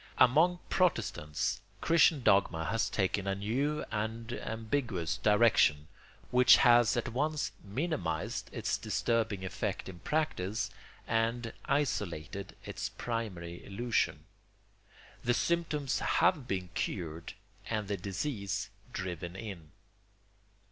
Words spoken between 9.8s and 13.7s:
in practice and isolated its primary